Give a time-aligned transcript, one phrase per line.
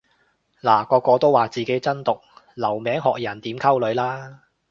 [0.63, 2.19] 嗱個個都話自己真毒
[2.55, 4.41] 留名學人點溝女啦